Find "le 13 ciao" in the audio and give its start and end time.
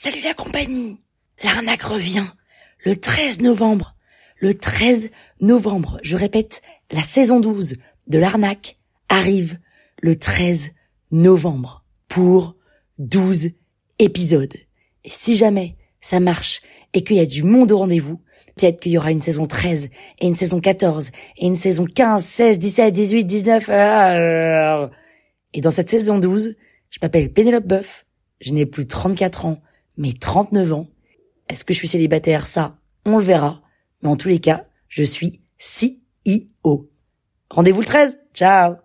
37.80-38.76